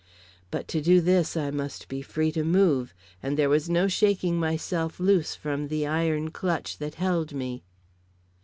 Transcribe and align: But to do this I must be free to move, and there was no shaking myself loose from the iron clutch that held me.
But 0.49 0.67
to 0.69 0.81
do 0.81 0.99
this 0.99 1.37
I 1.37 1.51
must 1.51 1.87
be 1.87 2.01
free 2.01 2.31
to 2.31 2.43
move, 2.43 2.95
and 3.21 3.37
there 3.37 3.49
was 3.51 3.69
no 3.69 3.87
shaking 3.87 4.39
myself 4.39 4.99
loose 4.99 5.35
from 5.35 5.67
the 5.67 5.85
iron 5.85 6.31
clutch 6.31 6.79
that 6.79 6.95
held 6.95 7.35
me. 7.35 7.61